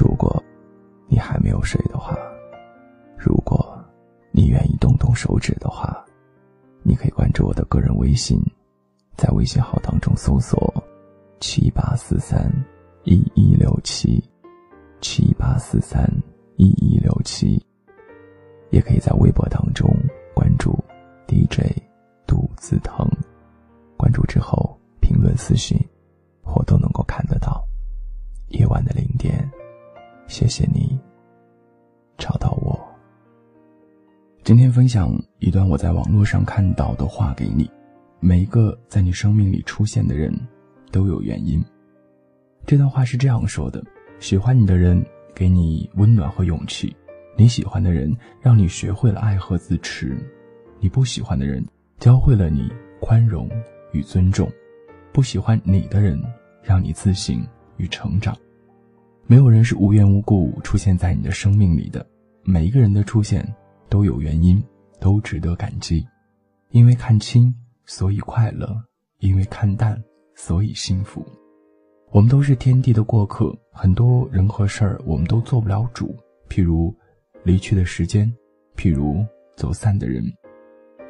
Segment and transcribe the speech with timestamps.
[0.00, 0.42] 如果
[1.08, 2.16] 你还没有睡的话，
[3.18, 3.78] 如果
[4.32, 6.02] 你愿意动动手指的话，
[6.82, 8.42] 你可以关注我的个人微信，
[9.14, 10.72] 在微信号当中搜索
[11.38, 12.50] “七八四三
[13.04, 14.24] 一一六七”，
[15.02, 16.10] 七八四三
[16.56, 17.62] 一一六七，
[18.70, 19.86] 也可以在微博当中
[20.34, 20.82] 关注
[21.28, 21.76] DJ
[22.26, 23.06] 杜子腾，
[23.98, 25.78] 关注之后评论私信，
[30.30, 30.96] 谢谢你
[32.16, 32.80] 找到我。
[34.44, 37.68] 今天分享一段我在网络上看到的话给你：
[38.20, 40.32] 每一个在你生命里出现的人，
[40.92, 41.60] 都有原因。
[42.64, 43.82] 这段话是这样说的：
[44.20, 46.96] 喜欢你的人给你温暖和勇气，
[47.36, 50.16] 你喜欢的人让你学会了爱和自持，
[50.78, 51.66] 你不喜欢的人
[51.98, 53.50] 教会了你宽容
[53.92, 54.48] 与尊重，
[55.12, 56.22] 不喜欢你的人
[56.62, 57.44] 让你自信。
[57.78, 58.36] 与成长，
[59.30, 62.04] 没有人是无缘无故出现在你的生命里的。
[62.42, 63.46] 每一个人的出现
[63.88, 64.60] 都有原因，
[64.98, 66.04] 都值得感激。
[66.70, 68.66] 因为看清，所以快乐；
[69.20, 69.96] 因为看淡，
[70.34, 71.24] 所以幸福。
[72.10, 76.12] 我们都是天地的过客，很多人和事儿我们都做不了主。
[76.48, 76.92] 譬如
[77.44, 78.28] 离去的时间，
[78.74, 80.24] 譬如走散的人。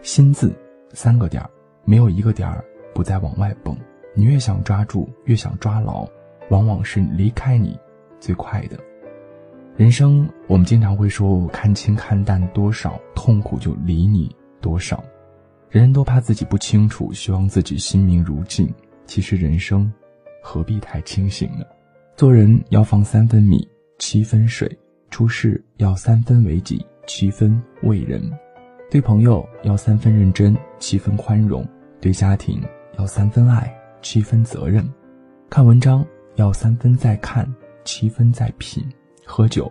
[0.03, 0.55] 心字
[0.91, 1.51] 三个点儿，
[1.87, 2.63] 没有一个点儿
[2.93, 3.75] 不再往外蹦。
[4.15, 6.07] 你越想抓住，越想抓牢。
[6.51, 7.79] 往往是离开你
[8.21, 8.79] 最快的。
[9.77, 15.03] 人生，我们经常会说看清看淡多少，痛苦就离你多少。
[15.71, 18.73] 人人都怕自己不清楚，希望自己心明如镜。
[19.07, 19.91] 其实人生，
[20.43, 21.65] 何必太清醒呢？
[22.15, 23.67] 做人要放三分米，
[23.99, 24.69] 七分水；
[25.11, 28.21] 处事要三分为己，七分为人；
[28.91, 31.65] 对朋友要三分认真，七分宽容；
[32.01, 32.63] 对家庭
[32.99, 34.87] 要三分爱，七分责任。
[35.49, 36.05] 看文章。
[36.37, 37.47] 要三分在看，
[37.85, 38.85] 七分在品；
[39.25, 39.71] 喝酒，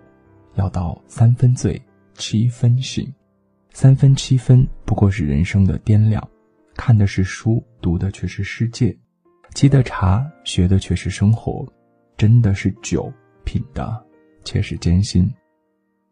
[0.56, 1.82] 要到三分醉，
[2.16, 3.12] 七分醒。
[3.72, 6.26] 三分七分不过是人生的掂量。
[6.76, 8.96] 看的是书，读的却是世界；
[9.54, 11.66] 沏的茶，学的却是生活；
[12.18, 13.12] 真的是酒，
[13.44, 14.02] 品的
[14.46, 15.30] 却是艰辛。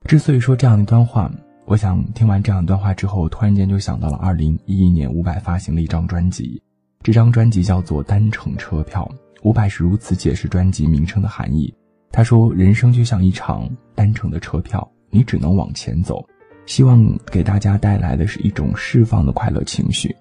[0.05, 1.31] 之所以说这样一段话，
[1.65, 6.61] 我想听完这样一段话之后，突然间就想到了二零一一年伍佰发行的一张专辑，
[7.01, 9.09] 这张专辑叫做《单程车票》。
[9.43, 11.73] 伍佰是如此解释专辑名称的含义。
[12.11, 16.25] 他说：“人生就像一场单程的车票，你只能往前走。
[16.65, 20.15] 希望给大家带来的是一种释放的快乐情绪。”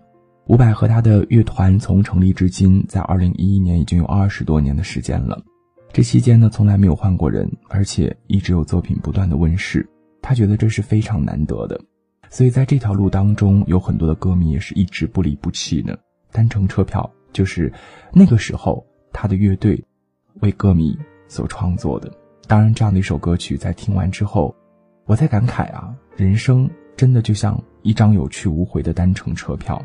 [0.49, 5.43] 伍佰和他的乐团从成立至今，在二零一一年已经有二十多年的时间了。
[5.93, 9.89] 这期间呢，从来没有换过人，而且一直有作品不断的问世。
[10.23, 11.81] 他觉得这是非常难得的，
[12.31, 15.99] 所以在这条路当中，有很多的歌迷也是一直不离不弃的。
[16.31, 17.73] 单程车票就是
[18.13, 18.85] 那个时候。
[19.19, 19.83] 他的乐队
[20.43, 20.95] 为歌迷
[21.29, 22.11] 所创作的，
[22.47, 24.55] 当然，这样的一首歌曲在听完之后，
[25.05, 29.83] 我在感慨啊，人生真的就像一张有去无回的单程车票，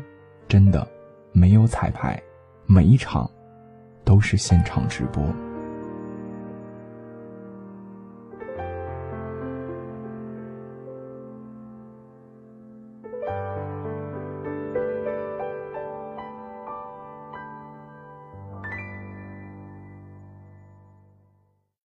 [0.48, 0.86] 真的
[1.32, 2.20] 没有彩排，
[2.66, 3.30] 每一场
[4.04, 5.22] 都是现场直播。